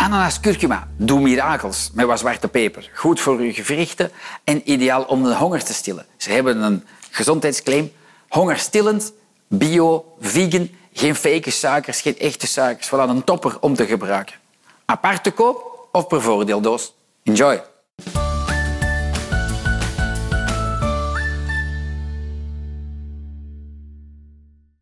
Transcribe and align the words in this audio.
Ananas 0.00 0.40
curcuma, 0.40 0.88
doe 0.96 1.20
mirakels 1.20 1.90
met 1.92 2.06
wat 2.06 2.18
zwarte 2.18 2.48
peper. 2.48 2.90
Goed 2.94 3.20
voor 3.20 3.38
uw 3.38 3.52
gewrichten 3.52 4.10
en 4.44 4.70
ideaal 4.70 5.02
om 5.02 5.22
de 5.22 5.34
honger 5.34 5.64
te 5.64 5.72
stillen. 5.72 6.06
Ze 6.16 6.32
hebben 6.32 6.62
een 6.62 6.84
gezondheidsclaim. 7.10 7.92
Hongerstillend, 8.28 9.12
bio, 9.48 10.16
vegan, 10.20 10.70
geen 10.92 11.14
fake 11.14 11.50
suikers, 11.50 12.00
geen 12.00 12.18
echte 12.18 12.46
suikers. 12.46 12.88
Voilà, 12.88 13.08
een 13.08 13.24
topper 13.24 13.56
om 13.60 13.74
te 13.74 13.86
gebruiken. 13.86 14.34
Apart 14.84 15.24
te 15.24 15.30
koop 15.30 15.88
of 15.92 16.06
per 16.06 16.22
voordeeldoos. 16.22 16.94
Enjoy! 17.22 17.62